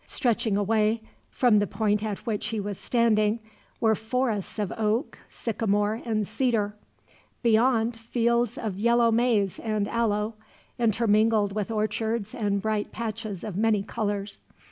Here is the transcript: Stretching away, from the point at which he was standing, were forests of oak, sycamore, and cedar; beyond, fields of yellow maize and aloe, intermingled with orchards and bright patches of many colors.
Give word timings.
Stretching 0.07 0.57
away, 0.57 1.03
from 1.29 1.59
the 1.59 1.67
point 1.67 2.03
at 2.03 2.25
which 2.25 2.47
he 2.47 2.59
was 2.59 2.79
standing, 2.79 3.39
were 3.79 3.93
forests 3.93 4.57
of 4.57 4.73
oak, 4.75 5.19
sycamore, 5.29 6.01
and 6.05 6.27
cedar; 6.27 6.75
beyond, 7.43 7.95
fields 7.95 8.57
of 8.57 8.79
yellow 8.79 9.11
maize 9.11 9.59
and 9.59 9.87
aloe, 9.87 10.33
intermingled 10.79 11.53
with 11.53 11.69
orchards 11.69 12.33
and 12.33 12.63
bright 12.63 12.91
patches 12.91 13.43
of 13.43 13.55
many 13.55 13.83
colors. 13.83 14.41